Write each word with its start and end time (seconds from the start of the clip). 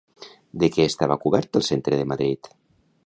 De 0.63 0.69
què 0.77 0.87
estava 0.91 1.17
cobert 1.25 1.59
el 1.61 1.67
centre 1.69 2.01
de 2.01 2.09
Madrid? 2.13 2.51